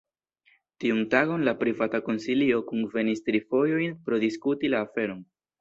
[0.83, 5.25] Tiun tagon la Privata Konsilio kunvenis tri fojojn por diskuti la aferon.